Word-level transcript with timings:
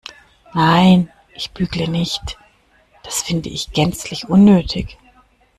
Nein, 0.55 1.11
ich 1.35 1.51
bügle 1.51 1.87
nicht, 1.87 2.39
das 3.03 3.21
finde 3.21 3.49
ich 3.49 3.71
gänzlich 3.71 4.27
unnötig. 4.27 4.97